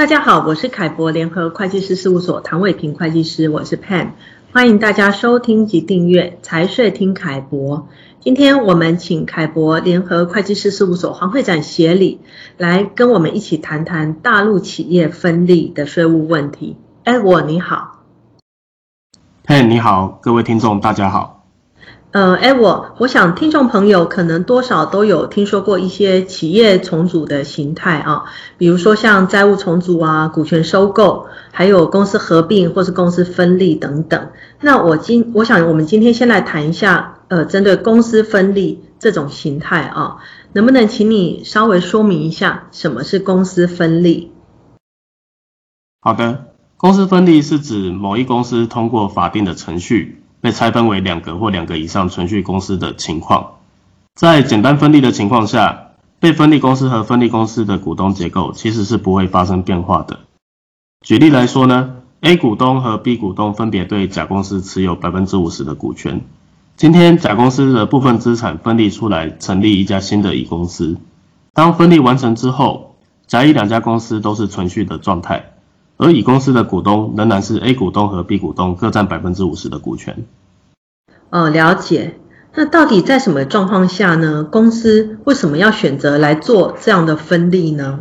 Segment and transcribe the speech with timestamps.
[0.00, 4.12] 大家好，我是凯博联合会计师事务所唐伟平会计师，我是 Pan，
[4.50, 7.86] 欢迎大家收听及订阅财税听凯博。
[8.18, 12.18] 今天我们请凯博联合会计师事务所黄会长协理
[12.56, 16.78] 来跟我们一起谈谈大陆企业分立的税务问题。
[17.04, 17.98] 哎，我你好
[19.44, 21.39] ，Pan 你好，各位听众大家好。
[22.12, 28.24] 呃，哎，我我想听众朋友可能多少都有听说过一些企业重组的形态啊，
[28.58, 34.30] 比如说像债务重组啊、股权收购，还有公司合并或是公司分立等等。
[34.60, 40.16] 那我今我想我们今天先来谈一下，呃，针对公司分立这种形态啊，
[40.52, 44.32] 能不能请你稍微说明一下什么是公司分立？
[46.00, 50.16] 好的，公司分立是指某一公司通过法定的程序。
[50.40, 53.58] 被拆分为两个或两个以上存续公司的情况，
[54.14, 60.20] 在简单分立的情况下，被分立公司和分立公司的股东结构其实是不会发生变化的。
[61.02, 66.20] 举例来说呢，A 股东和 B 股东分别对甲公司持有百分之五十的股权。
[66.76, 70.96] 今天甲公司的部分资产分立出来，成立一家新的乙公司。
[71.52, 75.52] 当分立完成之后，甲乙两家公司都是存续的状态。
[75.96, 80.24] 而乙公司的股东仍然是 A 股东和 B 股东各占百分之五十的股权。
[81.30, 82.16] 哦，了解。
[82.54, 84.44] 那到底在什么状况下呢？
[84.44, 88.00] 公司为什么要选择来做这样的分立呢？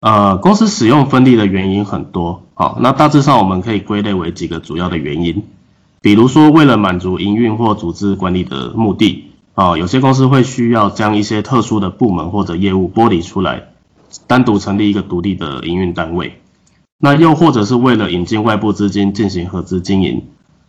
[0.00, 2.42] 呃，公司使用分立的原因很多。
[2.54, 5.44] 好，那大致上我们可以归类为几个主要的原因。
[6.00, 13.70] 比如说，为了满足营运或组织管理的目的，啊，有些公司会需要将一些特殊的部门或者业务剥离出来。
[14.26, 16.40] 单独成立一个独立的营运单位，
[16.98, 20.24] 那又或者是为了引进外部资金进行合资经营，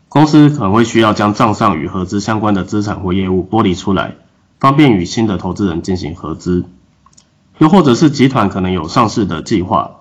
[0.09, 4.15] 公司可能会需要将账上与合资相关的资产或业务剥离出来，
[4.59, 6.65] 方便与新的投资人进行合资。
[7.59, 9.91] 又或者是集团可能有上市的计划，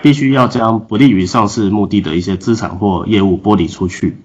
[0.00, 4.18] 必须要将不利于上市目的的一些资产或业务剥离出去。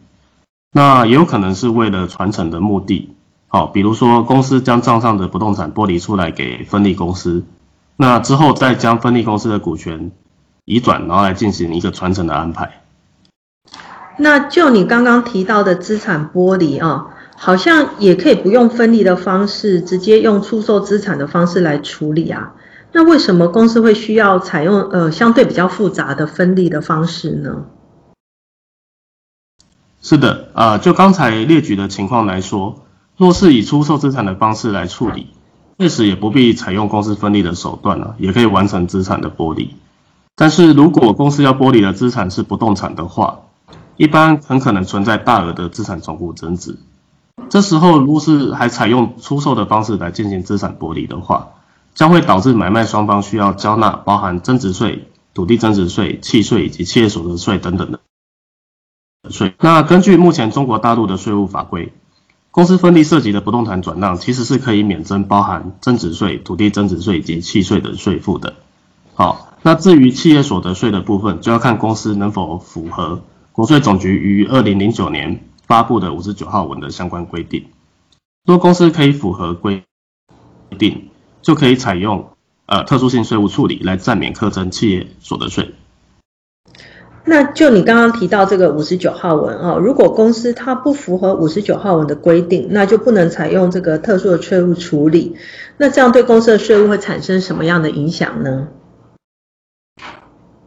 [0.71, 3.09] 那也有可能是为了传承的目的，
[3.47, 7.43] 好，比如说公司将账上的不动产剥离出来给分立公司。
[7.95, 10.11] 那之后再将分立公司的股权
[10.65, 12.82] 移转，然后来进行一个传承的安排。
[14.17, 22.53] 那就你刚刚提到的资产剥离啊，好像也可以不用分离的方式，直接用出售资产的方式来处理啊。
[22.91, 27.65] 那为什么公司会需要采用呃相对比较复杂的分离的方式呢？
[30.01, 32.83] 是的，啊、就刚才列举的情况来说，
[33.17, 35.27] 若是以出售资产的方式来处理。
[35.79, 39.73] 确实也不必采用公司分离的手段了，也可以完成资产的剥离。
[40.35, 43.39] 但是如果公司要剥离的资产是不动产的话，
[43.97, 46.77] 一般很可能存在大额的资产重复增值。
[47.49, 51.49] 这时候如果是还采用出售的方式来进行资产剥离的话，
[51.93, 57.99] 将会导致买卖双方需要交纳包含增值税、土地增值税、契税以及企业所得税等等的
[59.29, 59.53] 税。
[59.59, 61.91] 那根据目前中国大陆的税务法规。
[62.51, 68.53] 公司分立涉及的不动产转让，其实是可以免征包含增值税、土地增值税以及契税的税负的。
[69.15, 77.67] 好，那至于企业所得税的部分，就要看公司能否符合国税总局于二零零九年发布的五十九号文的相关规定。
[78.45, 79.83] 若公司可以符合规
[80.79, 81.09] 定，
[81.43, 82.31] 就可以采用
[82.65, 85.75] 呃特殊性税务处理来暂免课征企业所得税。
[87.25, 95.37] 那就你刚刚提到这个五十九号文啊，如果公司它不符合五十九号文的规定，那就不能采用这个特殊的税务处理。
[95.77, 98.67] 那这样对公司的税务会产生什么样的影响呢？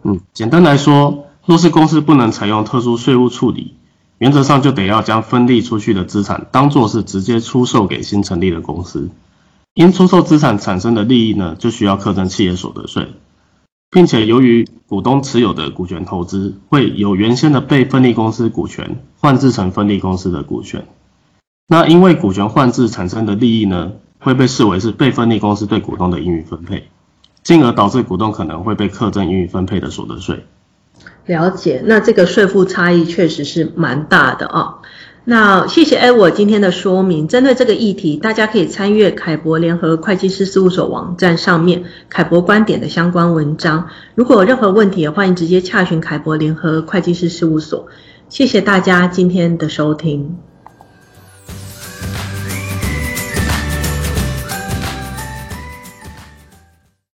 [0.04, 3.74] 嗯，简单来说，若是公司不能采用特殊税务处理，
[4.18, 9.10] 原则上就得要将分立出去的资产当作是直接出售给新成立的公司，
[9.74, 13.12] 因出售资产产生的利益呢，就需要课征企业所得税。
[13.88, 20.86] 并且由于股东持有的股权投资会由原先的被分立公司股权换置成分立公司的股权，
[21.68, 26.88] 那因为股权换置产生的利益呢，会被视为是被分立公司对股东的盈余分配，
[27.44, 30.44] 进而导致股东可能会被课征盈余分配的所得税。
[31.26, 34.78] 了解，那这个税负差异确实是蛮大的哦。
[35.28, 37.26] 那谢谢 Edward 今天的说明。
[37.26, 43.88] 针对这个议题，大家可以参阅凯博联合会计师事务所网站上面凯博观点的相关文章。
[44.14, 47.88] 如果有任何问题，也欢迎直接洽询凯博联合会计师事务所。
[48.28, 50.36] 谢谢大家今天的收听。